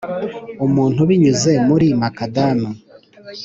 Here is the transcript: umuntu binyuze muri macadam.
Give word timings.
umuntu 0.65 1.01
binyuze 1.09 1.51
muri 1.67 1.87
macadam. 1.99 2.59